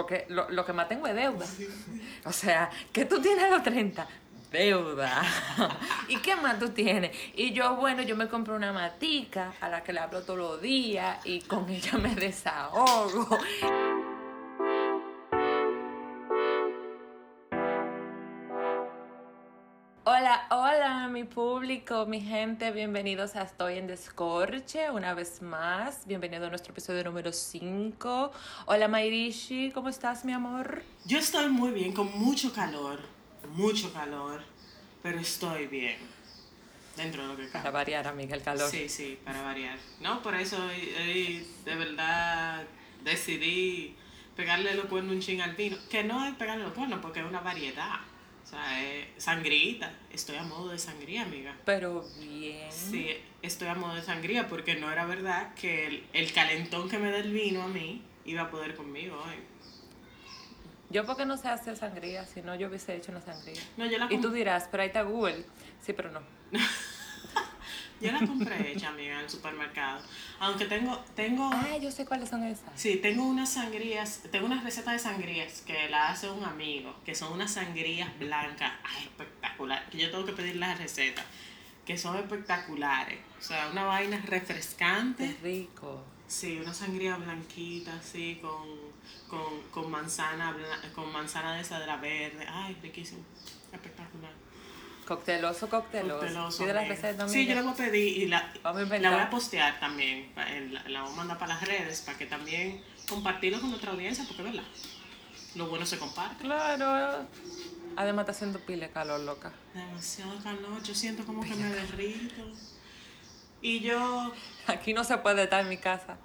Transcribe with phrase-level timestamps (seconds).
[0.00, 1.44] porque lo, lo que más tengo es deuda.
[2.24, 4.06] O sea, ¿qué tú tienes a los 30?
[4.50, 5.22] Deuda.
[6.08, 7.14] ¿Y qué más tú tienes?
[7.34, 10.62] Y yo, bueno, yo me compré una matica a la que le hablo todos los
[10.62, 13.38] días y con ella me desahogo.
[21.10, 26.06] Mi público, mi gente, bienvenidos a Estoy en Descorche una vez más.
[26.06, 28.32] Bienvenido a nuestro episodio número 5.
[28.66, 30.84] Hola, Mairishi, ¿cómo estás, mi amor?
[31.04, 33.00] Yo estoy muy bien, con mucho calor,
[33.54, 34.40] mucho calor,
[35.02, 35.98] pero estoy bien.
[36.96, 37.64] Dentro de lo que cabe.
[37.64, 38.70] Para variar, amiga, el calor.
[38.70, 39.78] Sí, sí, para variar.
[40.00, 42.62] No, por eso hoy, hoy de verdad
[43.02, 43.96] decidí
[44.36, 45.76] pegarle los cuernos un ching al vino.
[45.90, 47.96] Que no es pegarle los cuernos, porque es una variedad.
[48.50, 49.92] O sea, es sangrita.
[50.12, 51.54] Estoy a modo de sangría, amiga.
[51.64, 52.66] Pero bien.
[52.72, 53.06] Sí,
[53.42, 57.12] estoy a modo de sangría porque no era verdad que el, el calentón que me
[57.12, 59.36] da el vino a mí iba a poder conmigo hoy.
[60.88, 63.62] Yo porque no sé hacer sangría, si no yo hubiese hecho una sangría.
[63.76, 65.44] No, yo la, Y tú dirás, pero ahí está Google.
[65.80, 66.20] Sí, pero no.
[68.00, 70.02] yo la compré hecha, amiga, en el supermercado.
[70.38, 72.70] Aunque tengo, tengo, Ah, yo sé cuáles son esas.
[72.74, 77.14] sí, tengo unas sangrías, tengo unas recetas de sangrías que la hace un amigo, que
[77.14, 81.24] son unas sangrías blancas, ay, espectacular, que yo tengo que pedir las recetas,
[81.86, 83.18] que son espectaculares.
[83.38, 85.24] O sea, una vaina refrescante.
[85.26, 86.04] Es rico.
[86.26, 88.78] Sí, una sangría blanquita, así, con,
[89.28, 90.54] con, con manzana
[90.94, 92.46] con manzana de la verde.
[92.48, 93.22] Ay, riquísimo.
[93.72, 94.32] Espectacular.
[95.10, 96.20] Cocteloso, cocteloso.
[96.20, 96.94] Cocteloso, Pide la amiga.
[96.94, 100.32] receta, Sí, yo la pedir y la, Vamos a la voy a postear también.
[100.36, 103.90] en La, la voy a mandar para las redes para que también compartirlo con nuestra
[103.90, 104.62] audiencia, porque, ¿verdad?
[105.56, 106.44] Lo bueno se comparte.
[106.44, 107.26] Claro.
[107.96, 109.50] Además está haciendo pile de calor, loca.
[109.74, 112.44] Demasiado calor, yo siento como que me derrito.
[113.60, 114.32] Y yo,
[114.68, 116.18] Aquí no se puede estar en mi casa.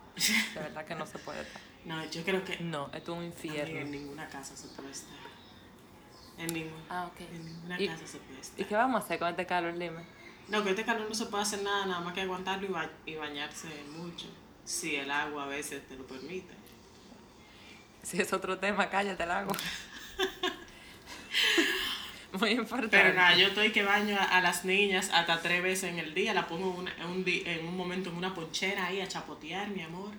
[0.53, 1.59] De verdad que no se puede estar.
[1.85, 3.89] no, yo creo que No, esto es un amiga, en infierno.
[3.91, 5.15] ninguna casa se puede estar.
[6.37, 6.83] En ninguna.
[6.89, 7.21] Ah, ok.
[7.21, 8.59] En ¿Y- casa se puede estar.
[8.59, 10.03] ¿Y qué vamos a hacer con este calor, dime?
[10.49, 12.89] No, que este calor no se puede hacer nada, nada más que aguantarlo y, ba-
[13.05, 14.27] y bañarse mucho.
[14.63, 16.53] Si el agua a veces te lo permite.
[18.03, 19.55] Si es otro tema, cállate el agua.
[22.39, 22.97] Muy importante.
[22.97, 26.13] Pero nada, yo estoy que baño a, a las niñas hasta tres veces en el
[26.13, 26.33] día.
[26.33, 29.69] La pongo una- en, un, di- en un momento en una ponchera ahí a chapotear,
[29.69, 30.11] mi amor.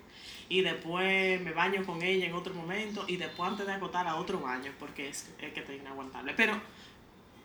[0.49, 3.05] Y después me baño con ella en otro momento.
[3.07, 6.33] Y después antes de acotar a otro baño, porque es, es que estoy inaguantable.
[6.35, 6.59] Pero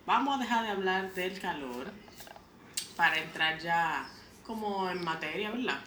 [0.05, 1.91] vamos a dejar de hablar del calor
[2.95, 4.07] para entrar ya
[4.45, 5.79] como en materia, ¿verdad?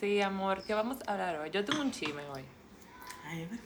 [0.00, 1.50] Sí, amor, ¿qué vamos a hablar hoy?
[1.50, 2.44] Yo tengo un chisme hoy.
[3.24, 3.64] Ay, es verdad.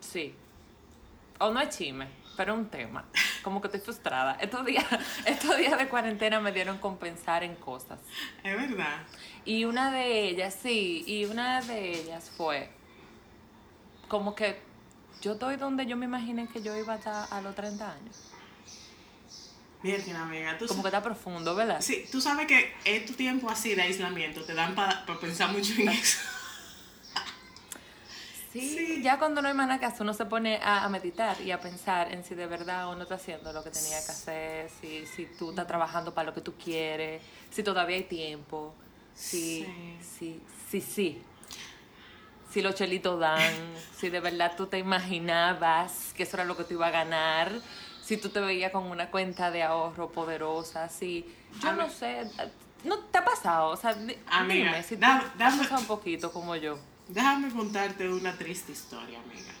[0.00, 0.34] Sí.
[1.38, 3.04] O no es chisme, pero un tema.
[3.42, 4.32] Como que estoy frustrada.
[4.40, 4.84] Estos días,
[5.24, 7.98] estos días de cuarentena me dieron con pensar en cosas.
[8.42, 9.02] Es verdad.
[9.44, 12.70] Y una de ellas, sí, y una de ellas fue
[14.08, 14.60] como que
[15.20, 18.16] yo estoy donde yo me imaginé que yo iba a estar a los 30 años.
[19.82, 21.80] Mira, amiga, tú, Como que está profundo, ¿verdad?
[21.80, 25.88] sí, tú sabes que estos tiempos así de aislamiento te dan para pensar mucho en
[25.90, 26.18] eso.
[28.60, 29.02] Sí, Sí.
[29.02, 31.50] ya cuando no hay más nada que hacer, uno se pone a, a meditar y
[31.50, 35.06] a pensar en si de verdad uno está haciendo lo que tenía que hacer, si,
[35.06, 38.74] si tú estás trabajando para lo que tú quieres, si todavía hay tiempo,
[39.14, 39.96] si, Sí.
[40.00, 41.22] si, si, sí.
[42.50, 43.52] Si los chelitos dan,
[43.96, 47.52] si de verdad tú te imaginabas que eso era lo que tú ibas a ganar,
[48.02, 51.26] si tú te veías con una cuenta de ahorro poderosa, si...
[51.62, 52.24] Yo no sé,
[52.84, 53.68] ¿no te ha pasado?
[53.70, 53.90] O sea,
[54.30, 56.78] Amiga, dime, si has pasado un poquito como yo.
[57.08, 59.52] Déjame contarte una triste historia, amiga.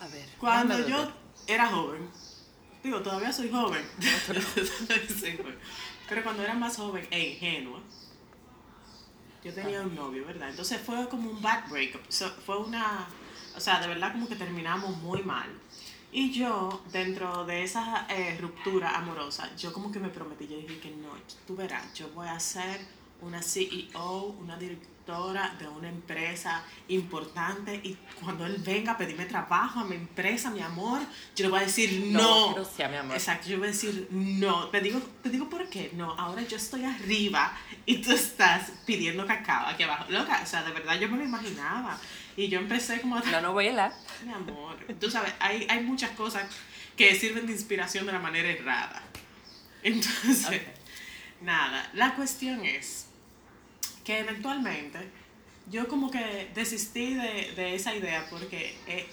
[0.00, 0.28] A ver.
[0.38, 1.10] Cuando yo
[1.46, 2.08] era joven,
[2.82, 3.84] digo, todavía soy joven,
[6.08, 7.80] pero cuando era más joven e ingenua,
[9.42, 10.50] yo tenía un novio, ¿verdad?
[10.50, 13.06] Entonces fue como un bad breakup, So, fue una,
[13.56, 15.48] o sea, de verdad como que terminamos muy mal.
[16.12, 20.78] Y yo, dentro de esa eh, ruptura amorosa, yo como que me prometí, yo dije
[20.80, 21.08] que no,
[21.46, 22.80] tú verás, yo voy a ser
[23.22, 24.56] una CEO, una
[25.10, 30.50] directora de una empresa importante y cuando él venga a pedirme trabajo a mi empresa,
[30.50, 31.00] mi amor,
[31.34, 32.64] yo le voy a decir No, no.
[32.64, 33.16] ser mi amor.
[33.16, 34.68] Exacto, yo voy a decir no.
[34.68, 35.90] Te digo, te digo por qué.
[35.94, 37.52] No, ahora yo estoy arriba
[37.86, 40.04] y tú estás pidiendo cacao aquí abajo.
[40.08, 41.98] Loca, o sea, de verdad yo me lo imaginaba.
[42.36, 43.24] Y yo empecé como a...
[43.24, 43.92] La novela.
[44.24, 46.44] Mi amor, tú sabes, hay, hay muchas cosas
[46.96, 49.02] que sirven de inspiración de la manera errada.
[49.82, 51.42] Entonces, Ok.
[51.42, 53.06] nada, la cuestión es
[54.04, 54.98] que eventualmente
[55.70, 59.06] yo como que desistí de, de esa idea porque eh,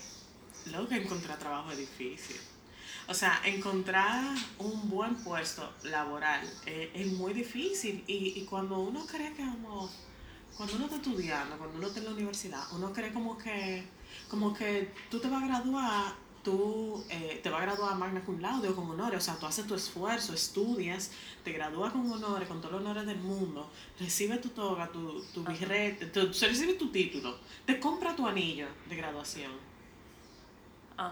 [0.71, 2.37] lo que encontrar trabajo es difícil.
[3.09, 9.05] O sea, encontrar un buen puesto laboral eh, es muy difícil y, y cuando uno
[9.05, 9.89] cree que como
[10.57, 13.83] cuando uno está estudiando, cuando uno está en la universidad, uno cree como que,
[14.27, 18.39] como que tú te vas a graduar, tú eh, te vas a graduar magna cum
[18.39, 21.11] laude o con honores, o sea, tú haces tu esfuerzo, estudias,
[21.43, 23.69] te gradúas con honores, con todos los honores del mundo,
[23.99, 28.95] recibes tu toga, tu, tu birrete, tu, recibes tu título, te compra tu anillo de
[28.95, 29.51] graduación.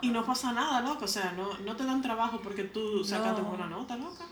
[0.01, 3.41] Y no pasa nada, loco, o sea, no, no te dan trabajo porque tú sacaste
[3.41, 4.25] buena nota, loca.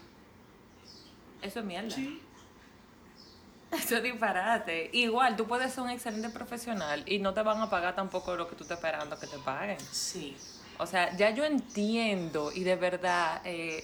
[1.43, 1.91] Eso es mierda.
[1.91, 2.19] Sí.
[3.71, 4.89] Eso es disparate.
[4.93, 8.47] Igual, tú puedes ser un excelente profesional y no te van a pagar tampoco lo
[8.47, 9.79] que tú estás esperando que te paguen.
[9.91, 10.35] Sí.
[10.77, 13.41] O sea, ya yo entiendo y de verdad...
[13.45, 13.83] Eh,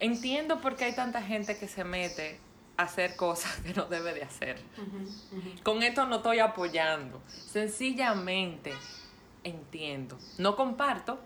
[0.00, 2.38] entiendo por qué hay tanta gente que se mete
[2.76, 4.60] a hacer cosas que no debe de hacer.
[5.62, 7.20] Con esto no estoy apoyando.
[7.28, 8.72] Sencillamente
[9.44, 10.18] entiendo.
[10.38, 11.18] No comparto,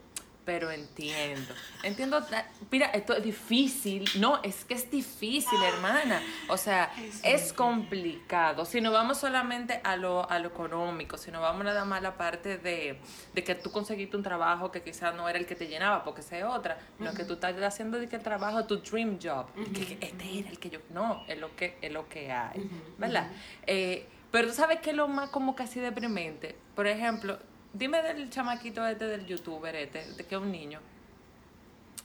[0.44, 1.54] pero entiendo.
[1.82, 2.24] Entiendo,
[2.70, 4.08] mira, esto es difícil.
[4.18, 6.20] No, es que es difícil, hermana.
[6.48, 6.92] O sea,
[7.22, 8.64] es, complicado.
[8.64, 12.02] Si no vamos solamente a lo, a lo económico, si no vamos nada más a
[12.02, 12.98] la parte de,
[13.34, 16.48] que tú conseguiste un trabajo que quizás no era el que te llenaba, porque sea
[16.48, 20.38] otra, no que tú estás haciendo de que el trabajo, tu dream job, que este
[20.38, 22.68] era el que yo, no, es lo que, es lo que hay,
[22.98, 23.30] ¿verdad?
[23.66, 26.56] Eh, pero tú sabes que es lo más como casi deprimente.
[26.74, 27.38] Por ejemplo,
[27.72, 30.80] Dime del chamaquito este del youtuber este, de que es un niño.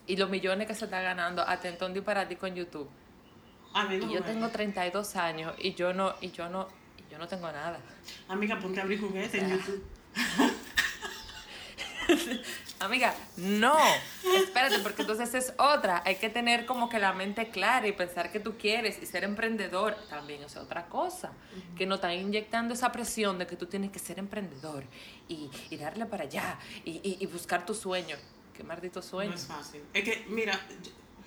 [0.05, 2.89] Y los millones que se está ganando atentón disparatico en YouTube.
[3.91, 6.67] y yo tengo 32 años y yo no, y yo no,
[6.97, 7.79] y yo no tengo nada.
[8.29, 9.83] Amiga, ponte a abrir juguetes en YouTube.
[12.79, 13.75] Amiga, no,
[14.35, 16.03] espérate, porque entonces es otra.
[16.05, 19.23] Hay que tener como que la mente clara y pensar que tú quieres y ser
[19.23, 21.31] emprendedor también es otra cosa.
[21.75, 24.83] Que no están inyectando esa presión de que tú tienes que ser emprendedor
[25.27, 28.15] y, darle para allá y, buscar tu sueño.
[28.55, 29.31] Qué maldito sueño.
[29.31, 29.81] No es fácil.
[29.93, 30.59] Es que, mira,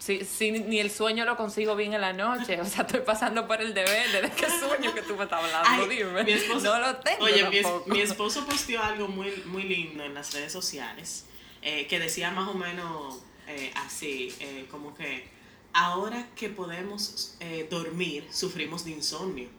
[0.00, 3.47] si, si, ni el sueño lo consigo bien en la noche, o sea, estoy pasando
[3.47, 6.25] por el deber de qué sueño que tú me estás hablando, dime.
[6.25, 10.14] Mi esposo, no lo tengo Oye, mi, mi, esposo posteó algo muy, muy lindo en
[10.14, 11.26] las redes sociales,
[11.61, 15.29] eh, que decía más o menos eh, así, eh, como que
[15.75, 17.37] ahora que podemos
[17.69, 19.50] dormir, sufrimos de insomnio.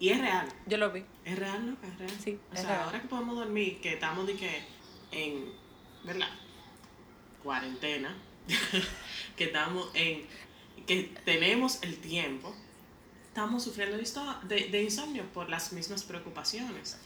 [0.00, 0.48] Y es real.
[0.66, 1.04] Yo lo vi.
[1.26, 1.76] Es real, ¿no?
[1.86, 2.18] Es real.
[2.24, 4.64] Sí, o sea, ahora que podemos dormir, que estamos de que
[5.12, 5.52] en,
[6.04, 6.30] ¿verdad?
[7.42, 8.16] Cuarentena
[9.36, 10.26] que estamos en,
[10.86, 12.54] que tenemos el tiempo,
[13.28, 16.98] estamos sufriendo de, de insomnio por las mismas preocupaciones.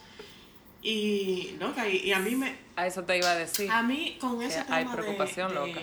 [0.83, 2.57] Y, loca, y, a mí me...
[2.77, 3.71] A eso te iba a decir.
[3.71, 5.81] A mí con ese tema hay preocupación loca.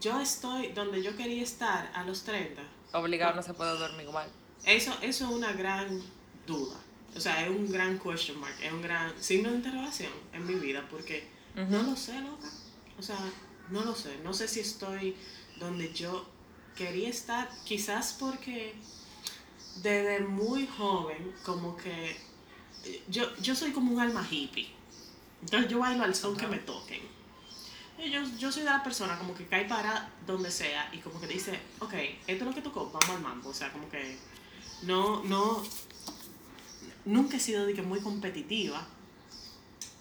[0.00, 2.60] Yo estoy donde yo quería estar a los 30.
[2.92, 4.28] Obligado no se puede dormir igual.
[4.64, 6.02] Eso, eso es una gran
[6.46, 6.76] duda.
[7.14, 10.54] O sea, es un gran question mark, es un gran signo de interrogación en mi
[10.54, 12.48] vida porque no lo sé, loca.
[12.98, 13.18] O sea,
[13.72, 15.16] no lo sé, no sé si estoy
[15.58, 16.26] donde yo
[16.76, 18.74] quería estar, quizás porque
[19.76, 22.16] desde muy joven, como que
[23.08, 24.68] yo, yo soy como un alma hippie.
[25.42, 27.00] Entonces yo bailo al son que me toquen.
[27.98, 31.26] Yo, yo soy de la persona como que cae para donde sea y como que
[31.26, 31.94] dice, ok,
[32.26, 33.50] esto es lo que tocó, vamos al mambo.
[33.50, 34.16] O sea, como que
[34.82, 35.62] no, no,
[37.04, 38.86] nunca he sido de que muy competitiva.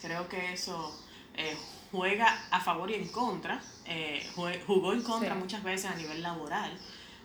[0.02, 0.98] Creo que eso
[1.36, 1.56] eh,
[1.92, 4.26] juega a favor y en contra, eh,
[4.66, 6.72] jugó en contra muchas veces a nivel laboral,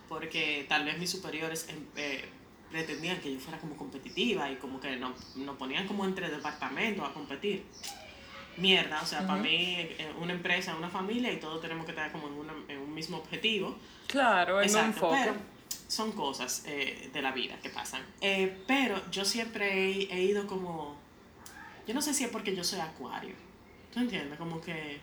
[0.09, 2.25] porque tal vez mis superiores em, eh,
[2.69, 7.07] pretendían que yo fuera como competitiva y como que nos no ponían como entre departamentos
[7.07, 7.65] a competir.
[8.57, 12.11] Mierda, o sea, para mí eh, una empresa, una familia y todos tenemos que estar
[12.11, 13.77] como en, en un mismo objetivo.
[14.07, 15.13] Claro, en un foco.
[15.13, 15.35] Pero
[15.87, 18.01] son cosas de la vida que pasan.
[18.65, 20.97] pero yo siempre he, he ido como...
[21.87, 23.46] Yo no sé si es porque yo soy acuario
[23.97, 24.37] ¿Tú entiendes?
[24.37, 25.01] Como que,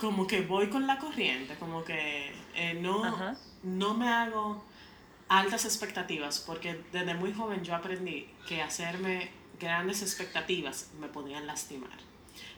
[0.00, 3.34] como que voy con la corriente, como que eh, no,
[3.64, 4.64] no me hago
[5.28, 11.98] altas expectativas, porque desde muy joven yo aprendí que hacerme grandes expectativas me podían lastimar.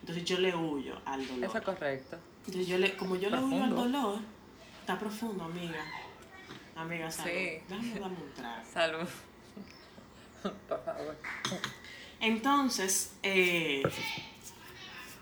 [0.01, 1.45] Entonces yo le huyo al dolor.
[1.45, 2.19] Eso es correcto.
[2.41, 4.19] Entonces yo le, como yo le huyo al dolor,
[4.81, 5.83] está profundo, amiga.
[6.77, 7.31] Amiga, salud.
[7.31, 7.63] Sí.
[7.71, 8.71] Déjame darme un trago.
[8.71, 9.09] Salud.
[10.43, 11.17] Por favor.
[12.21, 13.83] Entonces, eh,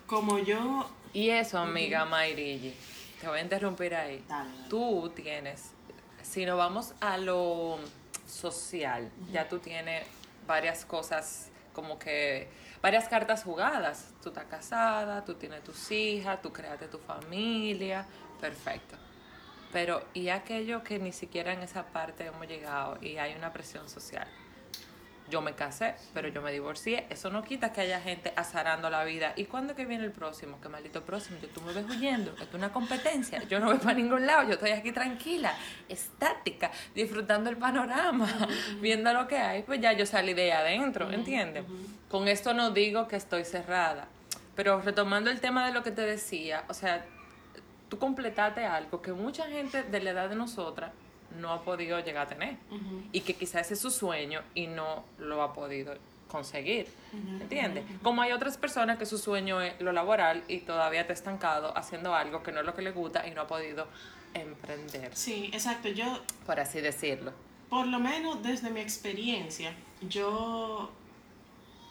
[0.07, 0.89] como yo...
[1.13, 2.75] Y eso, amiga Mayrigi,
[3.21, 4.25] te voy a interrumpir ahí.
[4.69, 5.73] Tú tienes,
[6.23, 7.79] si nos vamos a lo
[8.27, 10.07] social, ya tú tienes
[10.47, 12.49] varias cosas como que
[12.83, 14.13] varias cartas jugadas.
[14.23, 18.07] Tú estás casada, tú tienes tus hijas, tú creaste tu familia,
[18.41, 18.97] perfecto.
[19.73, 23.89] Pero, ¿y aquello que ni siquiera en esa parte hemos llegado y hay una presión
[23.89, 24.29] social?
[25.31, 27.07] Yo me casé, pero yo me divorcié.
[27.11, 29.33] Eso no quita que haya gente azarando la vida.
[29.37, 30.59] ¿Y cuándo que viene el próximo?
[30.61, 31.39] ¿Qué maldito próximo?
[31.43, 32.33] Yo, tú me ves huyendo.
[32.33, 33.43] Esto es una competencia.
[33.45, 34.45] Yo no voy para ningún lado.
[34.45, 35.55] Yo estoy aquí tranquila,
[35.89, 38.29] estática, disfrutando el panorama,
[38.81, 39.63] viendo lo que hay.
[39.63, 41.65] Pues ya yo salí de ahí adentro, ¿entiendes?
[42.11, 44.09] Con esto no digo que estoy cerrada.
[44.55, 47.05] Pero retomando el tema de lo que te decía, o sea,
[47.89, 50.93] tú completaste algo que mucha gente de la edad de nosotras
[51.39, 52.57] no ha podido llegar a tener.
[53.13, 55.95] Y que quizás ese es su sueño y no lo ha podido
[56.29, 56.89] conseguir.
[57.13, 57.85] ¿Entiendes?
[58.03, 62.15] Como hay otras personas que su sueño es lo laboral y todavía está estancado haciendo
[62.15, 63.87] algo que no es lo que le gusta y no ha podido
[64.35, 65.15] emprender.
[65.15, 65.89] Sí, exacto.
[65.89, 67.33] Yo, por así decirlo.
[67.69, 70.91] Por lo menos desde mi experiencia, yo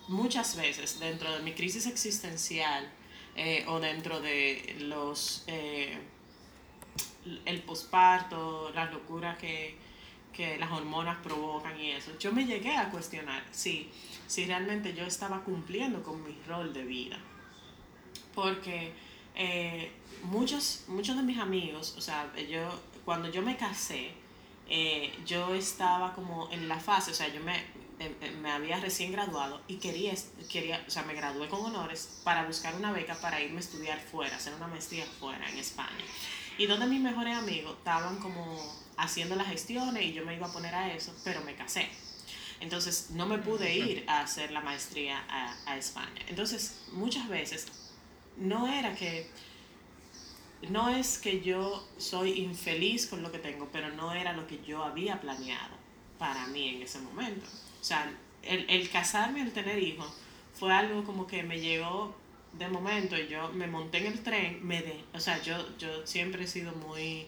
[0.07, 2.87] muchas veces dentro de mi crisis existencial
[3.35, 5.43] eh, o dentro de los...
[5.47, 5.97] Eh,
[7.45, 9.77] el posparto, las locuras que,
[10.33, 13.89] que las hormonas provocan y eso, yo me llegué a cuestionar si,
[14.27, 17.17] si realmente yo estaba cumpliendo con mi rol de vida.
[18.33, 18.91] Porque
[19.35, 19.91] eh,
[20.23, 22.69] muchos, muchos de mis amigos, o sea, yo,
[23.05, 24.11] cuando yo me casé,
[24.67, 27.63] eh, yo estaba como en la fase, o sea, yo me,
[28.41, 30.13] me había recién graduado y quería,
[30.51, 33.99] quería, o sea, me gradué con honores para buscar una beca para irme a estudiar
[33.99, 36.03] fuera, hacer una maestría fuera en España.
[36.57, 38.57] Y donde mis mejores amigos estaban como
[38.97, 41.89] haciendo las gestiones y yo me iba a poner a eso, pero me casé.
[42.61, 46.21] Entonces no me pude ir a hacer la maestría a, a España.
[46.27, 47.67] Entonces muchas veces
[48.37, 49.29] no era que,
[50.69, 54.61] no es que yo soy infeliz con lo que tengo, pero no era lo que
[54.63, 55.75] yo había planeado
[56.17, 57.45] para mí en ese momento.
[57.81, 58.09] O sea,
[58.43, 60.07] el, el casarme, el tener hijos,
[60.53, 62.15] fue algo como que me llegó
[62.57, 66.43] de momento yo me monté en el tren, me de, o sea, yo, yo siempre
[66.43, 67.27] he sido muy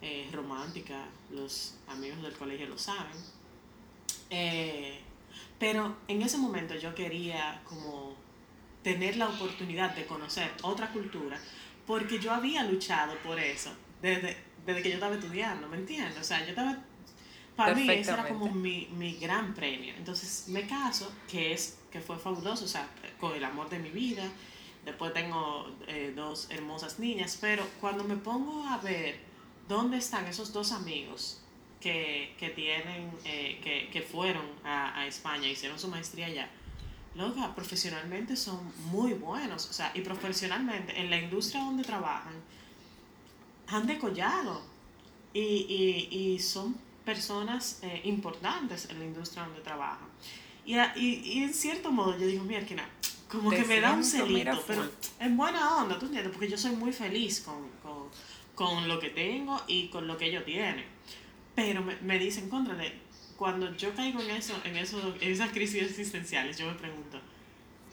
[0.00, 3.12] eh, romántica, los amigos del colegio lo saben,
[4.30, 5.00] eh,
[5.58, 8.16] pero en ese momento yo quería como
[8.82, 11.38] tener la oportunidad de conocer otra cultura,
[11.86, 16.18] porque yo había luchado por eso desde, desde que yo estaba estudiando, ¿me entiendes?
[16.18, 16.78] O sea, yo estaba
[17.56, 19.94] para mí ese era como mi, mi, gran premio.
[19.96, 22.88] Entonces me caso, que es que fue fabuloso, o sea,
[23.20, 24.24] con el amor de mi vida,
[24.84, 29.20] Después tengo eh, dos hermosas niñas, pero cuando me pongo a ver
[29.68, 31.40] dónde están esos dos amigos
[31.80, 36.48] que, que tienen, eh, que, que, fueron a, a, España, hicieron su maestría allá,
[37.14, 42.34] loca, profesionalmente son muy buenos, o sea, y profesionalmente en la industria donde trabajan,
[43.68, 44.62] han decollado
[45.32, 50.11] y, y, y son personas eh, importantes en la industria donde trabajan.
[50.64, 52.88] Y, y, y en cierto modo yo digo, mira, que nada
[53.32, 54.86] como que me da un celito, pero
[55.18, 56.32] en buena onda, ¿tú entiendes?
[56.32, 58.08] Porque yo soy muy feliz con, con,
[58.54, 60.84] con lo que tengo y con lo que ellos tienen.
[61.54, 62.92] Pero me, me dicen, contrale,
[63.38, 67.18] cuando yo caigo en eso, en eso, en esas crisis existenciales, yo me pregunto,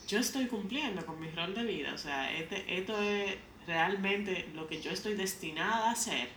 [0.09, 4.67] yo estoy cumpliendo con mi rol de vida, o sea, este, esto es realmente lo
[4.67, 6.27] que yo estoy destinada a hacer.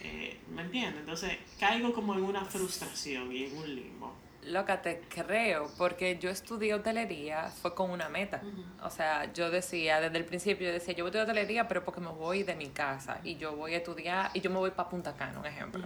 [0.00, 1.00] Eh, ¿Me entiendes?
[1.00, 4.15] Entonces caigo como en una frustración y en un limbo.
[4.46, 8.42] Loca, te creo, porque yo estudié hotelería, fue con una meta.
[8.82, 11.84] O sea, yo decía, desde el principio, yo decía, yo voy a estudiar hotelería, pero
[11.84, 14.70] porque me voy de mi casa y yo voy a estudiar y yo me voy
[14.70, 15.84] para Punta Cana, un ejemplo.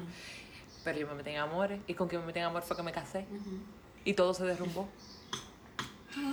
[0.85, 2.83] Pero yo me metí en amores y con quien me metí en amor fue que
[2.83, 3.27] me casé
[4.05, 4.89] y todo se derrumbó.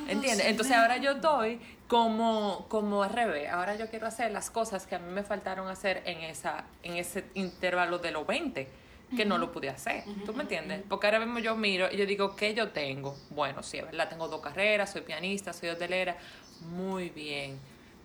[0.07, 0.47] ¿Entiendes?
[0.47, 3.49] Entonces ahora yo estoy como, como al revés.
[3.49, 6.95] Ahora yo quiero hacer las cosas que a mí me faltaron hacer en, esa, en
[6.95, 8.67] ese intervalo de los 20
[9.15, 10.03] que no lo pude hacer.
[10.25, 10.83] ¿Tú me entiendes?
[10.87, 13.15] Porque ahora mismo yo miro y yo digo, ¿qué yo tengo?
[13.29, 14.09] Bueno, sí, ¿verdad?
[14.09, 16.17] Tengo dos carreras, soy pianista, soy hotelera.
[16.61, 17.59] Muy bien.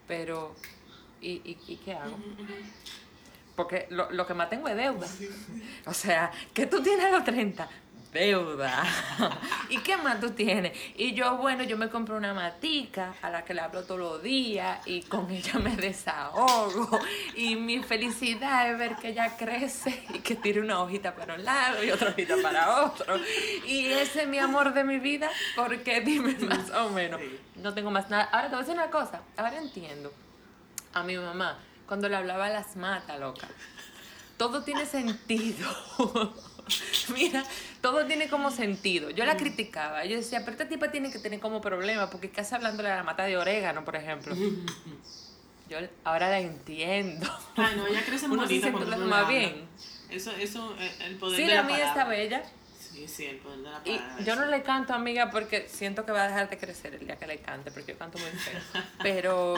[0.07, 0.55] Pero,
[1.21, 2.17] ¿y, y, y qué hago?
[3.57, 5.07] Porque lo, lo, que más tengo es deuda.
[5.87, 7.69] O sea, ¿qué tú tienes a los 30?
[8.13, 8.85] Deuda.
[9.71, 10.77] ¿Y qué más tú tienes?
[10.97, 14.23] Y yo, bueno, yo me compré una matica a la que le hablo todos los
[14.23, 17.01] días y con ella me desahogo.
[17.35, 21.45] Y mi felicidad es ver que ella crece y que tire una hojita para un
[21.45, 23.17] lado y otra hojita para otro.
[23.67, 27.21] Y ese es mi amor de mi vida, porque dime más o menos.
[27.57, 28.25] No tengo más nada.
[28.25, 29.23] Ahora te voy a decir una cosa.
[29.37, 30.13] Ahora entiendo
[30.93, 33.49] a mi mamá cuando le hablaba a las matas, loca.
[34.37, 35.69] Todo tiene sentido.
[37.15, 37.45] Mira,
[37.81, 39.11] todo tiene como sentido.
[39.11, 40.05] Yo la criticaba.
[40.05, 43.03] Yo decía, pero esta tipa tiene que tener como problema, porque casi hablándole de la
[43.03, 44.35] mata de orégano, por ejemplo.
[45.69, 47.27] Yo ahora la entiendo.
[47.57, 49.67] Ay, no, ella crece muy bonita más bien.
[50.11, 52.43] Eso, eso, eh, el poder sí, de la, la mía está bella.
[52.79, 54.17] Sí, sí, el poder de la palabra.
[54.21, 57.07] Y yo no le canto, amiga, porque siento que va a dejar de crecer el
[57.07, 58.61] día que le cante, porque yo canto muy feo.
[59.03, 59.55] Pero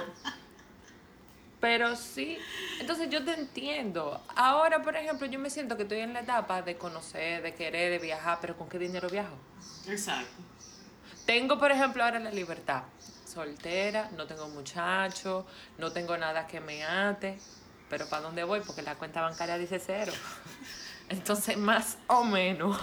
[1.64, 2.36] Pero sí,
[2.78, 4.20] entonces yo te entiendo.
[4.36, 7.90] Ahora, por ejemplo, yo me siento que estoy en la etapa de conocer, de querer,
[7.90, 9.32] de viajar, pero ¿con qué dinero viajo?
[9.88, 10.42] Exacto.
[11.24, 12.82] Tengo, por ejemplo, ahora la libertad.
[13.24, 15.46] Soltera, no tengo muchacho,
[15.78, 17.38] no tengo nada que me ate,
[17.88, 18.60] pero ¿para dónde voy?
[18.60, 20.12] Porque la cuenta bancaria dice cero.
[21.08, 22.78] Entonces, más o menos,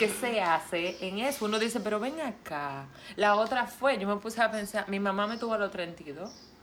[0.00, 1.44] ¿qué se hace en eso?
[1.44, 2.86] Uno dice, pero ven acá.
[3.14, 6.55] La otra fue, yo me puse a pensar, mi mamá me tuvo a los 32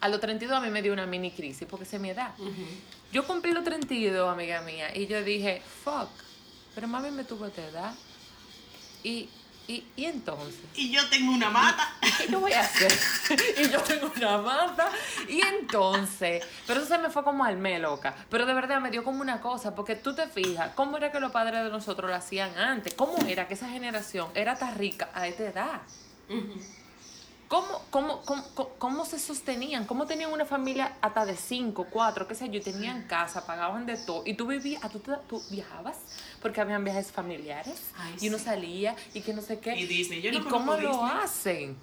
[0.00, 2.34] a los 32 a mí me dio una mini crisis porque se me da.
[3.12, 6.08] Yo cumplí los 32, amiga mía, y yo dije, fuck,
[6.74, 7.94] pero mami me tuvo esta edad.
[9.02, 9.28] Y,
[9.66, 10.60] y, y entonces.
[10.74, 11.94] Y yo tengo una mata.
[12.18, 12.92] ¿Qué yo voy a hacer?
[13.58, 14.90] y yo tengo una mata.
[15.28, 16.44] Y entonces.
[16.66, 18.14] Pero eso se me fue como al me loca.
[18.28, 19.74] Pero de verdad me dio como una cosa.
[19.74, 22.94] Porque tú te fijas, ¿cómo era que los padres de nosotros lo hacían antes?
[22.94, 25.80] ¿Cómo era que esa generación era tan rica a esta edad?
[27.50, 28.44] ¿Cómo, cómo, cómo,
[28.78, 29.84] cómo, se sostenían?
[29.84, 32.62] ¿Cómo tenían una familia hasta de cinco, cuatro, qué sé yo?
[32.62, 34.22] Tenían casa, pagaban de todo.
[34.24, 35.96] Y tú vivías, tú, tú viajabas
[36.40, 37.90] porque habían viajes familiares.
[38.20, 39.74] y uno salía y que no sé qué.
[39.76, 40.22] Y Disney.
[40.22, 41.76] Yo no ¿Y cómo lo hacen?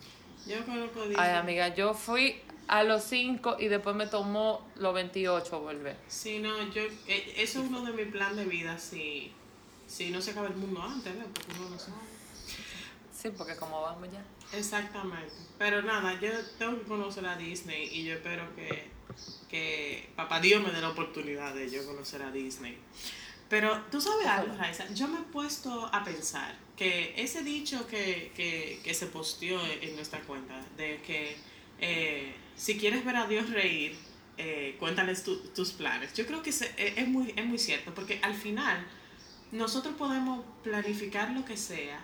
[0.47, 1.17] Yo conozco Disney.
[1.19, 5.97] Ay, amiga, yo fui a los cinco y después me tomó los 28 volver.
[6.07, 9.33] Sí, no, yo, eh, eso es uno de mis planes de vida, si,
[9.85, 11.25] si no se acaba el mundo antes, ¿ves?
[11.33, 12.16] Porque uno no sabe.
[13.31, 14.23] Porque como vamos ya.
[14.57, 15.33] Exactamente.
[15.57, 18.89] Pero nada, yo tengo que conocer a Disney y yo espero que,
[19.49, 22.77] que Papá Dios me dé la oportunidad de yo conocer a Disney.
[23.49, 28.31] Pero tú sabes algo, Raisa, yo me he puesto a pensar que ese dicho que,
[28.35, 31.37] que, que se posteó en nuestra cuenta, de que
[31.79, 33.95] eh, si quieres ver a Dios reír,
[34.37, 36.13] eh, cuéntales tus planes.
[36.13, 38.85] Yo creo que eh, es, muy, es muy cierto, porque al final
[39.51, 41.99] nosotros podemos planificar lo que sea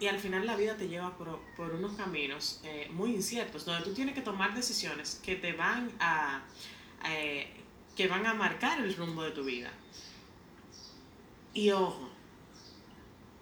[0.00, 3.84] y al final la vida te lleva por, por unos caminos eh, muy inciertos, donde
[3.84, 6.42] tú tienes que tomar decisiones que te van a,
[7.06, 7.48] eh,
[7.96, 9.72] que van a marcar el rumbo de tu vida.
[11.52, 12.08] Y ojo,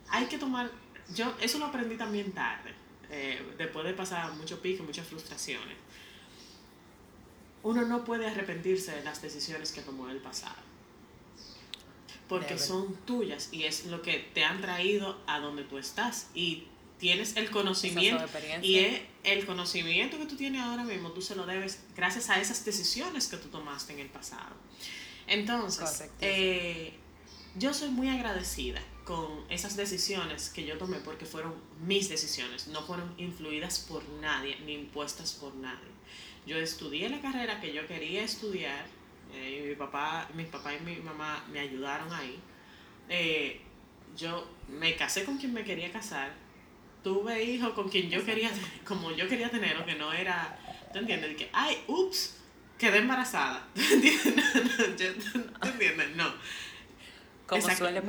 [0.09, 0.71] hay que tomar,
[1.15, 2.75] yo eso lo aprendí también tarde,
[3.11, 5.77] eh, después de pasar mucho pico, muchas frustraciones.
[7.63, 10.76] Uno no puede arrepentirse de las decisiones que tomó en el pasado
[12.29, 16.65] porque son tuyas y es lo que te han traído a donde tú estás y
[16.99, 18.25] tienes el conocimiento
[18.63, 22.41] y es el conocimiento que tú tienes ahora mismo tú se lo debes gracias a
[22.41, 24.55] esas decisiones que tú tomaste en el pasado.
[25.27, 26.95] Entonces eh,
[27.57, 32.83] yo soy muy agradecida con esas decisiones que yo tomé porque fueron mis decisiones no
[32.83, 35.97] fueron influidas por nadie ni impuestas por nadie.
[36.47, 38.87] Yo estudié la carrera que yo quería estudiar
[39.33, 42.39] eh, mi papá, mis papá y mi mamá me ayudaron ahí.
[43.09, 43.61] Eh,
[44.17, 46.33] yo me casé con quien me quería casar,
[47.03, 48.51] tuve hijos con quien yo quería,
[48.85, 50.59] como yo quería tener, o que no era,
[50.93, 51.37] ¿tú entiendes?
[51.37, 52.37] Que, ay, ups,
[52.79, 53.67] quedé embarazada.
[53.75, 55.35] ¿Tú entiendes?
[56.17, 56.33] No.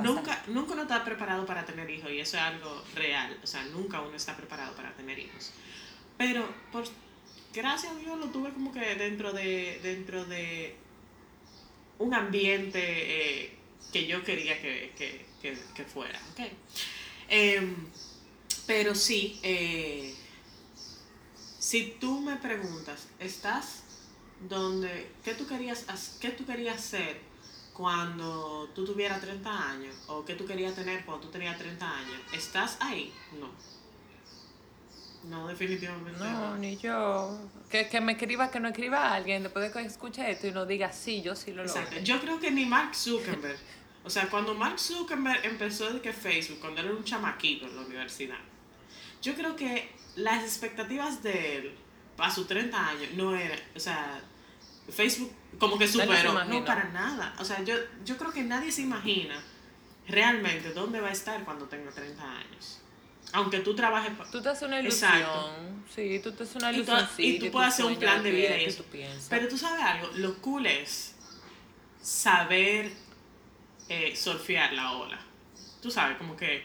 [0.02, 3.38] Nunca, nunca uno está preparado para tener hijos y eso es algo real.
[3.42, 5.52] O sea, nunca uno está preparado para tener hijos.
[6.16, 6.84] Pero, por,
[7.54, 10.76] gracias a Dios, lo tuve como que dentro de, dentro de
[11.98, 13.56] un ambiente eh,
[13.92, 16.20] que yo quería que, fuera.
[17.28, 17.74] Em,
[18.66, 20.14] pero sí, eh,
[21.58, 23.82] si tú me preguntas, ¿estás
[24.48, 25.84] donde, qué tú querías,
[26.20, 27.20] qué tú querías ser
[27.72, 29.94] cuando tú tuvieras 30 años?
[30.08, 32.20] ¿O qué tú querías tener cuando tú tenías 30 años?
[32.32, 33.12] ¿Estás ahí?
[33.38, 33.50] No.
[35.28, 36.18] No, definitivamente.
[36.18, 37.38] No, ni yo.
[37.70, 40.52] Que, que me escriba, que no escriba a alguien después de que escuche esto y
[40.52, 41.98] no diga sí, yo sí lo Exacto.
[42.00, 43.58] Yo creo que ni Mark Zuckerberg.
[44.04, 47.82] o sea, cuando Mark Zuckerberg empezó de que Facebook, cuando era un chamaquito en la
[47.82, 48.38] universidad,
[49.20, 51.74] yo creo que las expectativas de él
[52.16, 54.22] para sus 30 años no eran, o sea,
[54.88, 57.34] Facebook como que superó, no, para nada.
[57.38, 59.38] O sea, yo, yo creo que nadie se imagina
[60.08, 62.80] realmente dónde va a estar cuando tenga 30 años.
[63.32, 64.12] Aunque tú trabajes...
[64.30, 65.12] Tú te haces una ilusión.
[65.12, 65.50] Exacto.
[65.94, 67.08] Sí, tú te haces una ilusión.
[67.18, 68.84] Y tú, puedes hacer un plan de vida y eso.
[69.28, 71.14] Pero tú sabes algo, lo cool es
[72.00, 72.92] saber
[73.88, 75.18] eh, surfear la ola.
[75.82, 76.62] Tú sabes, como que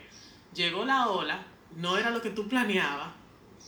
[0.53, 1.43] llegó la ola,
[1.75, 3.11] no era lo que tú planeabas,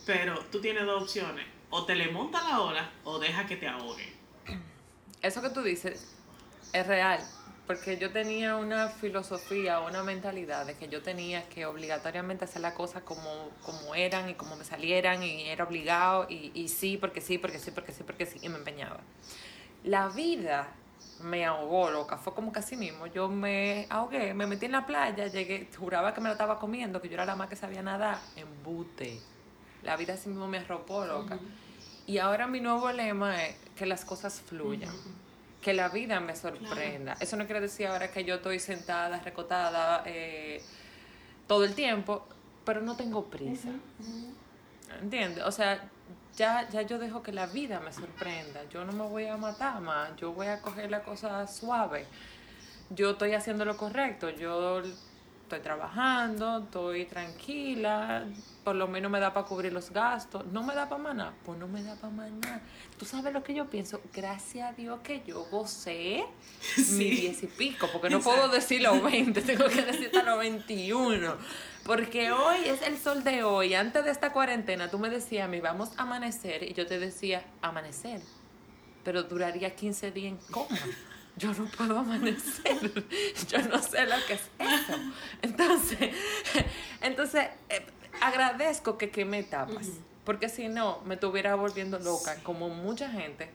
[0.04, 1.46] pero tú tienes dos opciones.
[1.70, 4.14] O te le monta la ola o deja que te ahogue.
[5.20, 6.14] Eso que tú dices
[6.72, 7.20] es real.
[7.66, 12.74] Porque yo tenía una filosofía, una mentalidad de que yo tenía que obligatoriamente hacer las
[12.74, 17.20] cosas como, como eran y como me salieran y era obligado y, y sí, porque
[17.20, 19.00] sí, porque sí, porque sí, porque sí, y me empeñaba.
[19.82, 20.68] La vida
[21.20, 23.06] me ahogó, loca, fue como casi mismo.
[23.06, 27.00] Yo me ahogué, me metí en la playa, llegué, juraba que me lo estaba comiendo,
[27.00, 29.20] que yo era la más que sabía nadar, embute.
[29.82, 31.38] La vida así mismo me arropó, loca.
[32.06, 34.92] Y ahora mi nuevo lema es que las cosas fluyan.
[35.66, 37.16] Que la vida me sorprenda.
[37.18, 40.62] Eso no quiere decir ahora que yo estoy sentada, recotada eh,
[41.48, 42.24] todo el tiempo,
[42.64, 43.70] pero no tengo prisa.
[45.02, 45.42] ¿Entiendes?
[45.42, 45.90] O sea,
[46.36, 48.62] ya, ya yo dejo que la vida me sorprenda.
[48.70, 50.14] Yo no me voy a matar más.
[50.14, 52.06] Yo voy a coger la cosa suave.
[52.90, 54.30] Yo estoy haciendo lo correcto.
[54.30, 54.82] Yo
[55.46, 58.24] estoy trabajando, estoy tranquila,
[58.64, 60.44] por lo menos me da para cubrir los gastos.
[60.46, 61.34] ¿No me da para maná?
[61.44, 62.62] Pues no me da para maná.
[62.98, 64.00] ¿Tú sabes lo que yo pienso?
[64.12, 66.24] Gracias a Dios que yo gocé
[66.90, 70.38] mi diez y pico, porque no puedo decir los 20, tengo que decir hasta los
[70.38, 71.36] 21.
[71.84, 73.74] Porque hoy es el sol de hoy.
[73.74, 76.98] Antes de esta cuarentena, tú me decías a mí, vamos a amanecer, y yo te
[76.98, 78.20] decía, amanecer.
[79.04, 80.76] Pero duraría 15 días en coma
[81.36, 83.04] yo no puedo amanecer,
[83.48, 84.98] yo no sé lo que es eso.
[85.42, 85.98] Entonces,
[87.00, 87.86] entonces eh,
[88.20, 89.88] agradezco que queme etapas,
[90.24, 93.50] porque si no, me estuviera volviendo loca, como mucha gente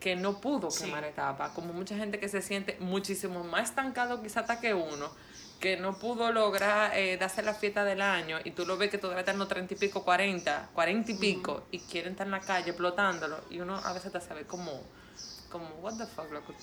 [0.00, 4.40] que no pudo quemar etapas, como mucha gente que se siente muchísimo más estancado quizá
[4.40, 5.10] hasta que uno,
[5.58, 8.98] que no pudo lograr eh, darse la fiesta del año y tú lo ves que
[8.98, 12.40] todavía están los 30 y pico, 40, 40 y pico y quieren estar en la
[12.40, 14.82] calle explotándolo y uno a veces te sabe como,
[15.58, 16.54] como, what the fuck, loco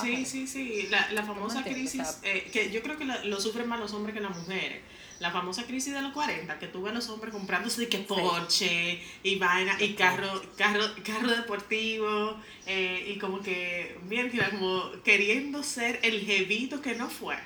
[0.00, 0.88] Sí, sí, sí.
[0.90, 4.20] La, la famosa crisis, eh, que yo creo que lo sufren más los hombres que
[4.20, 4.82] las mujeres.
[5.20, 9.00] La famosa crisis de los 40, que tuve a los hombres comprándose de que Porsche
[9.22, 16.00] y vaina y carro, carro, carro deportivo eh, y como que, bien, como queriendo ser
[16.02, 17.36] el jevito que no fue.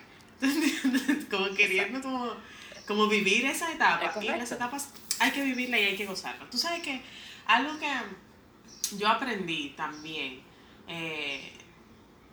[1.30, 2.32] como queriendo como,
[2.87, 4.14] como vivir esa etapa.
[4.22, 6.48] Y las etapas hay que vivirla y hay que gozarla.
[6.48, 7.02] Tú sabes que
[7.46, 7.88] algo que
[8.96, 10.47] yo aprendí también
[10.88, 11.53] eh,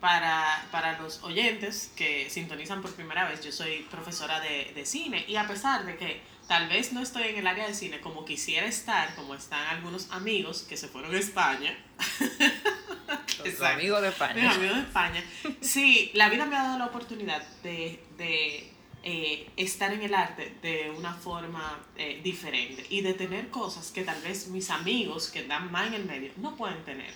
[0.00, 5.24] para, para, los oyentes que sintonizan por primera vez, yo soy profesora de, de, cine
[5.26, 8.24] y a pesar de que tal vez no estoy en el área de cine como
[8.24, 11.76] quisiera estar, como están algunos amigos que se fueron a España.
[13.44, 14.44] Los amigos de España.
[14.44, 15.24] Los amigos de España.
[15.60, 20.56] Sí, la vida me ha dado la oportunidad de, de eh, estar en el arte
[20.62, 25.44] de una forma eh, diferente y de tener cosas que tal vez mis amigos que
[25.44, 27.12] dan más en el medio no pueden tener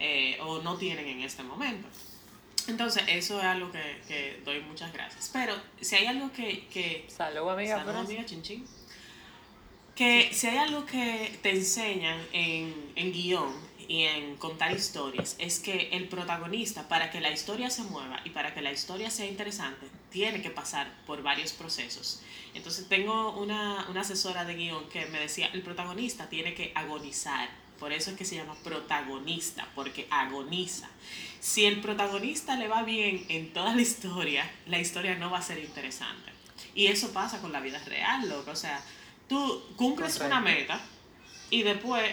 [0.00, 1.86] eh, o no tienen en este momento.
[2.66, 5.30] Entonces, eso es algo que, que, doy muchas gracias.
[5.32, 6.66] Pero si hay algo que...
[6.68, 7.84] que salud, amiga.
[7.84, 8.64] Salud, amiga, chin, chin.
[9.94, 13.52] Que si hay algo que te enseñan en, en guion
[13.88, 18.30] y en contar historias, es que el protagonista, para que la historia se mueva y
[18.30, 22.22] para que la historia sea interesante, tiene que pasar por varios procesos.
[22.54, 27.50] Entonces, tengo una, una asesora de guion que me decía, el protagonista tiene que agonizar
[27.80, 30.88] por eso es que se llama protagonista, porque agoniza.
[31.40, 35.42] Si el protagonista le va bien en toda la historia, la historia no va a
[35.42, 36.30] ser interesante.
[36.74, 38.50] Y eso pasa con la vida real, loco.
[38.50, 38.80] O sea,
[39.28, 40.80] tú cumples una meta
[41.48, 42.04] y después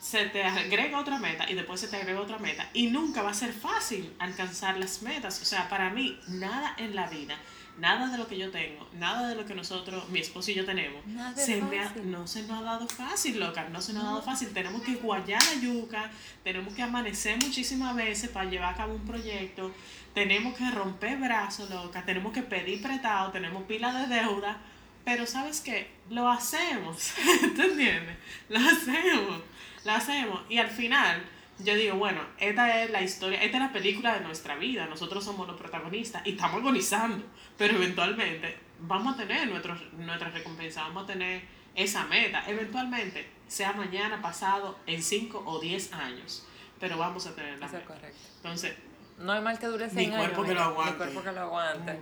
[0.00, 3.30] se te agrega otra meta y después se te agrega otra meta y nunca va
[3.30, 5.40] a ser fácil alcanzar las metas.
[5.42, 7.38] O sea, para mí, nada en la vida
[7.78, 10.64] nada de lo que yo tengo, nada de lo que nosotros, mi esposo y yo
[10.64, 11.02] tenemos,
[11.36, 14.48] se me no se nos ha dado fácil, loca, no se nos ha dado fácil.
[14.48, 16.10] Tenemos que guayar la yuca,
[16.42, 19.72] tenemos que amanecer muchísimas veces para llevar a cabo un proyecto,
[20.12, 24.58] tenemos que romper brazos, loca, tenemos que pedir prestado, tenemos pila de deuda,
[25.04, 25.88] pero ¿sabes qué?
[26.10, 27.12] Lo hacemos,
[27.56, 28.16] ¿te entiendes?
[28.48, 29.42] Lo hacemos,
[29.84, 31.22] lo hacemos y al final
[31.58, 35.24] yo digo, bueno, esta es la historia, esta es la película de nuestra vida, nosotros
[35.24, 37.24] somos los protagonistas y estamos agonizando,
[37.56, 41.42] pero eventualmente vamos a tener nuestros, nuestra recompensa, vamos a tener
[41.74, 46.46] esa meta, eventualmente, sea mañana, pasado, en 5 o 10 años,
[46.78, 48.18] pero vamos a tener la Eso es correcto.
[48.36, 48.76] Entonces,
[49.18, 50.26] no hay mal que dure 100 años.
[50.26, 50.92] Cuerpo que lo aguante.
[50.92, 52.00] Mi cuerpo que lo aguante.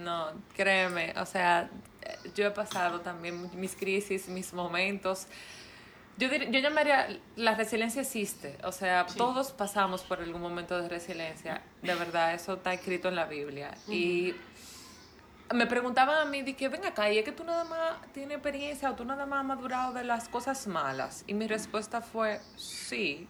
[0.00, 1.70] No, créeme, o sea,
[2.34, 5.26] yo he pasado también mis crisis, mis momentos
[6.18, 11.62] yo, yo llamaría, la resiliencia existe, o sea, todos pasamos por algún momento de resiliencia,
[11.80, 13.70] de verdad, eso está escrito en la Biblia.
[13.88, 14.34] Y
[15.54, 18.36] me preguntaban a mí, de que ven acá, ¿y es que tú nada más tienes
[18.36, 21.22] experiencia o tú nada más has madurado de las cosas malas?
[21.28, 23.28] Y mi respuesta fue, sí,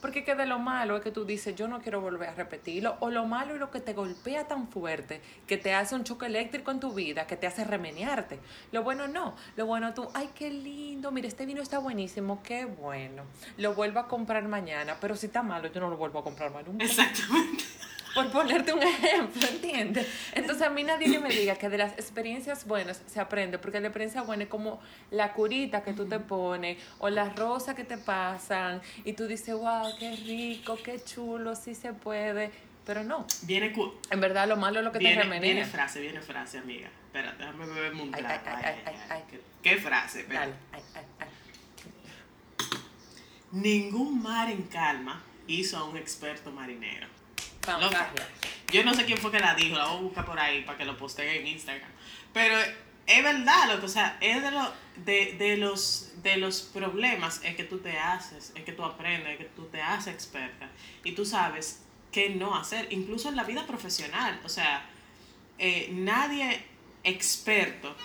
[0.00, 2.96] porque que de lo malo es que tú dices, yo no quiero volver a repetirlo,
[3.00, 6.26] o lo malo es lo que te golpea tan fuerte, que te hace un choque
[6.26, 8.38] eléctrico en tu vida, que te hace remenearte.
[8.72, 12.64] Lo bueno no, lo bueno tú, ay, qué lindo, mira, este vino está buenísimo, qué
[12.64, 13.24] bueno,
[13.56, 16.52] lo vuelvo a comprar mañana, pero si está malo, yo no lo vuelvo a comprar
[16.52, 16.84] más nunca.
[16.84, 17.64] Exactamente
[18.14, 20.06] por ponerte un ejemplo, ¿entiendes?
[20.32, 23.80] Entonces a mí nadie que me diga que de las experiencias buenas se aprende, porque
[23.80, 27.84] la experiencia buena es como la curita que tú te pones o las rosas que
[27.84, 32.50] te pasan y tú dices, wow, qué rico, qué chulo, sí se puede,
[32.84, 33.26] pero no.
[33.42, 33.74] Viene
[34.10, 35.52] en verdad lo malo es lo que viene, te remenea.
[35.52, 36.88] Viene frase, viene frase, amiga.
[37.06, 38.44] Espérate, déjame beberme un trago.
[39.62, 40.24] ¿Qué, frase?
[40.24, 40.52] Dale.
[43.52, 47.17] Ningún mar en calma hizo a un experto marinero.
[47.62, 48.28] Fantasia.
[48.72, 50.78] Yo no sé quién fue que la dijo, la voy a buscar por ahí para
[50.78, 51.90] que lo postee en Instagram.
[52.32, 52.56] Pero
[53.06, 57.40] es verdad, lo que, o sea, es de, lo, de, de, los, de los problemas
[57.42, 60.68] es que tú te haces, es que tú aprendes, es que tú te haces experta
[61.02, 64.38] y tú sabes qué no hacer, incluso en la vida profesional.
[64.44, 64.84] O sea,
[65.58, 66.62] eh, nadie
[67.04, 67.96] experto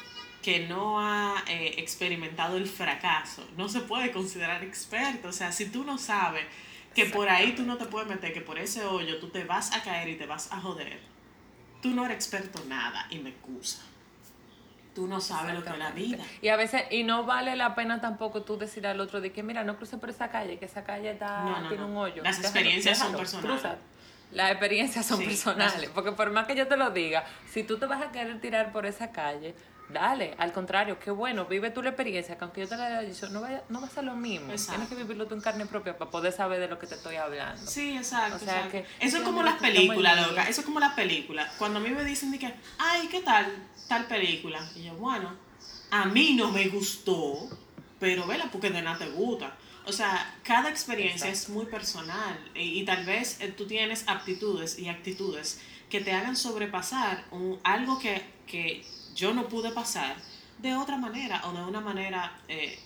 [0.42, 5.30] que no ha eh, experimentado el fracaso no se puede considerar experto.
[5.30, 6.46] O sea, si tú no sabes
[6.94, 9.74] que por ahí tú no te puedes meter, que por ese hoyo tú te vas
[9.74, 11.00] a caer y te vas a joder,
[11.82, 13.82] tú no eres experto en nada y me excusa.
[14.96, 16.24] Tú no sabes lo que es la vida.
[16.42, 19.42] Y a veces, y no vale la pena tampoco tú decir al otro de que,
[19.42, 21.90] mira, no cruce por esa calle, que esa calle está, No, no, tiene no.
[21.90, 22.22] un hoyo.
[22.22, 23.62] Las Déjalo, experiencias son personales.
[23.62, 23.78] cruza.
[24.34, 25.90] Las experiencias son Sí, personales.
[25.94, 28.72] Porque por más que yo te lo diga, si tú te vas a querer tirar
[28.72, 29.54] por esa calle,
[29.90, 30.34] dale.
[30.40, 33.30] Al contrario, qué bueno, vive tú la experiencia, que aunque yo te la haya dicho,
[33.30, 34.52] no, vaya, no va a ser lo mismo.
[34.52, 34.72] Exacto.
[34.72, 37.16] Tienes que vivirlo tú en carne propia para poder saber de lo que te estoy
[37.16, 37.62] hablando.
[37.70, 38.38] Sí, exacto.
[38.38, 38.72] O sea, exacto.
[38.72, 40.44] que- eso es como las películas, loca.
[40.50, 41.52] Eso es como las películas.
[41.60, 43.46] Cuando a mí me dicen de que, ay, ¿qué tal
[43.88, 44.60] tal película?
[44.76, 45.30] Y yo, bueno,
[45.92, 47.48] a mí no me gustó,
[48.00, 49.54] pero vela porque de nada te gusta.
[49.86, 54.80] O sea, cada experiencia es muy personal y, y tal vez eh, tú tienes aptitudes
[54.80, 60.16] y actitudes que te hagan sobrepasar un- algo que, que yo no pude pasar
[60.60, 62.80] de otra manera o de una manera eh,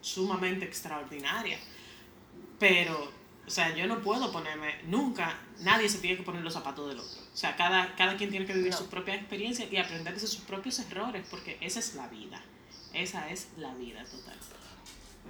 [0.00, 1.58] sumamente extraordinaria.
[2.58, 3.12] Pero,
[3.46, 7.00] o sea, yo no puedo ponerme, nunca, nadie se tiene que poner los zapatos del
[7.00, 7.20] otro.
[7.32, 8.78] O sea, cada, cada quien tiene que vivir No.
[8.78, 12.40] su propia experiencia y aprender de sus propios errores, porque esa es la vida.
[12.94, 14.38] Esa es la vida total.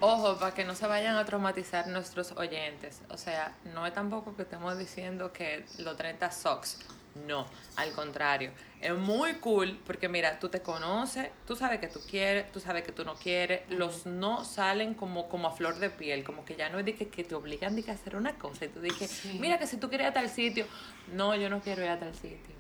[0.00, 3.00] Ojo, para que no se vayan a traumatizar nuestros oyentes.
[3.10, 6.78] O sea, no es tampoco que estemos diciendo que los 30 socks.
[7.26, 8.50] No, al contrario.
[8.78, 12.82] Es muy cool porque mira, tú te conoces, tú sabes que tú quieres, tú sabes
[12.84, 13.62] que tú no quieres.
[13.70, 16.94] Los no salen como, como a flor de piel, como que ya no es de
[16.94, 18.66] que, que te obligan de que hacer una cosa.
[18.66, 19.38] Y tú dices, Sí.
[19.40, 20.66] mira que si tú quieres ir a tal sitio,
[21.14, 22.54] no, yo no quiero ir a tal sitio.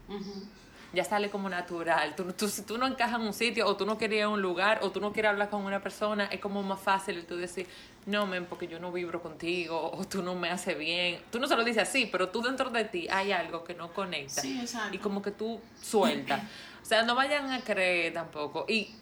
[0.96, 2.16] Ya sale como natural.
[2.16, 4.28] Tú, tú, si tú no encajas en un sitio, o tú no quieres ir a
[4.28, 7.36] un lugar, o tú no quieres hablar con una persona, es como más fácil tú
[7.36, 7.66] decir,
[8.06, 11.20] no, men, porque yo no vibro contigo, o tú no me haces bien.
[11.30, 13.92] Tú no se lo dices así, pero tú dentro de ti hay algo que no
[13.92, 14.40] conecta.
[14.40, 14.96] Sí, exacto.
[14.96, 16.42] Y como que tú sueltas.
[16.82, 18.64] o sea, no vayan a creer tampoco.
[18.66, 18.94] Y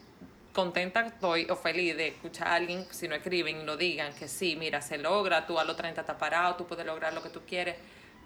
[0.53, 4.27] contenta estoy o feliz de escuchar a alguien, si no escriben y no digan que
[4.27, 7.29] sí, mira, se logra, tú a los 30 estás parado, tú puedes lograr lo que
[7.29, 7.77] tú quieres.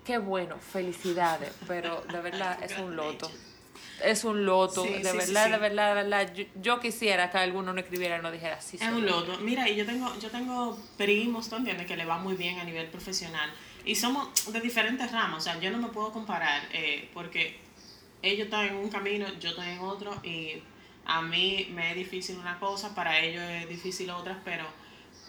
[0.04, 3.30] Qué bueno, felicidades, pero de verdad es un loto.
[4.04, 5.50] Es un loto, Sí, de sí, verdad, sí.
[5.52, 6.34] de verdad, de verdad.
[6.34, 8.76] Yo, yo quisiera que alguno no escribiera y no dijera sí.
[8.80, 9.20] Es un yo".
[9.20, 9.38] loto.
[9.38, 11.86] Mira, y yo tengo, yo tengo primos, ¿tú entiendes?
[11.86, 13.50] Que le va muy bien a nivel profesional.
[13.84, 15.38] Y somos de diferentes ramas.
[15.38, 17.58] O sea, yo no me puedo comparar eh, porque
[18.22, 20.14] ellos están en un camino, yo estoy en otro.
[20.22, 20.62] Y
[21.06, 24.40] a mí me es difícil una cosa, para ellos es difícil otra.
[24.44, 24.64] Pero,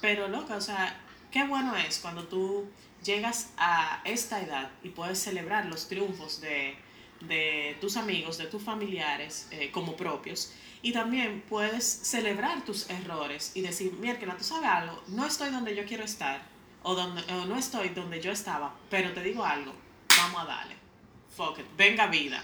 [0.01, 0.99] pero loca, o sea,
[1.31, 2.69] qué bueno es cuando tú
[3.03, 6.75] llegas a esta edad y puedes celebrar los triunfos de,
[7.21, 10.53] de tus amigos, de tus familiares eh, como propios.
[10.81, 15.75] Y también puedes celebrar tus errores y decir, mira, tú sabes algo, no estoy donde
[15.75, 16.41] yo quiero estar
[16.83, 19.73] o, donde, o no estoy donde yo estaba, pero te digo algo,
[20.17, 20.75] vamos a darle.
[21.35, 22.41] Fuck it, venga vida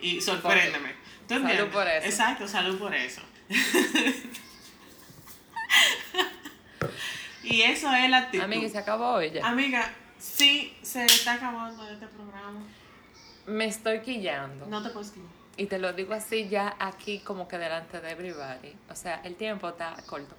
[0.00, 0.94] y sorpréndeme.
[1.26, 2.06] ¿Tú Salud por eso.
[2.06, 3.20] Exacto, salud por eso.
[7.42, 8.44] y eso es la actitud.
[8.44, 9.46] Amiga, se acabó ya.
[9.46, 12.60] Amiga, sí, se está acabando este programa.
[13.48, 14.66] Me estoy quillando.
[14.66, 15.30] No te puedes escribir.
[15.56, 18.72] Y te lo digo así ya aquí como que delante de everybody.
[18.90, 20.36] O sea, el tiempo está corto.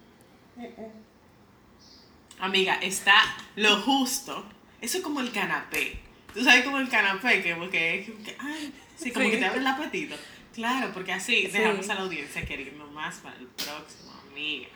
[2.40, 3.16] Amiga, está
[3.56, 4.46] lo justo.
[4.82, 6.00] Eso es como el canapé.
[6.34, 9.32] Tú sabes como el canapé, que porque es que, ay, sí, como Sí.
[9.32, 10.16] que te abre el apetito.
[10.54, 11.48] Claro, porque así Sí.
[11.48, 14.70] dejamos a la audiencia queriendo más para el próximo, amiga.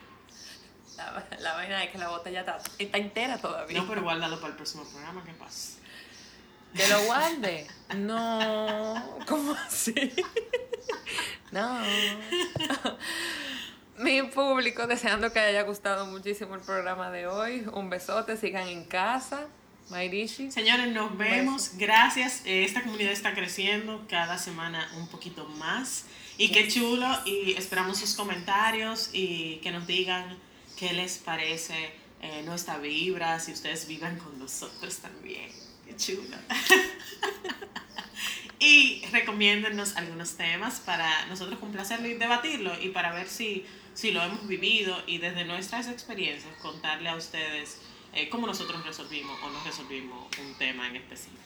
[0.98, 3.80] La, la vaina es que la botella está, está entera todavía.
[3.82, 5.80] No, pero guárdalo para el próximo programa, ¿qué pasa?
[6.76, 7.68] Que lo guarde.
[7.96, 9.94] No, ¿cómo así?
[11.52, 11.82] No.
[14.00, 17.64] Mi público, deseando que haya gustado muchísimo el programa de hoy.
[17.74, 19.46] Un besote, sigan en casa.
[19.90, 20.52] Mairishi.
[20.52, 21.74] Señores, nos vemos.
[21.78, 22.42] Gracias.
[22.46, 26.06] Eh, Esta comunidad está creciendo cada semana un poquito más.
[26.38, 27.08] Y qué chulo.
[27.26, 30.40] Y esperamos sus comentarios y que nos digan
[30.78, 35.52] qué les parece eh, nuestra vibra, si ustedes vivan con nosotros también.
[35.86, 36.30] Qué chulo.
[38.60, 44.24] y recomiéndennos algunos temas para nosotros complacerlo y debatirlo y para ver si, si lo
[44.24, 47.80] hemos vivido y desde nuestras experiencias contarle a ustedes
[48.13, 51.39] eh, cómo nosotros resolvimos o no resolvimos un tema en específico.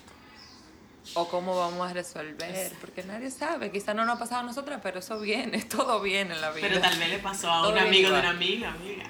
[1.14, 2.74] O cómo vamos a resolver.
[2.82, 3.72] Porque nadie sabe.
[3.72, 5.62] Quizá no nos ha pasado a nosotras, pero eso viene.
[5.64, 6.68] Todo viene en la vida.
[6.68, 9.06] Pero tal vez le pasó a Todo un amigo de una amiga, amiga.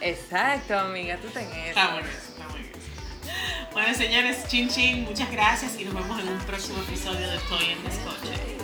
[0.00, 1.18] Exacto, amiga.
[1.18, 1.68] Tú ten eso.
[1.68, 2.45] Está bueno eso, está bueno eso.
[3.76, 7.72] Bueno, señores, chin chin, muchas gracias y nos vemos en un próximo episodio de Estoy
[7.72, 8.55] en Descoche.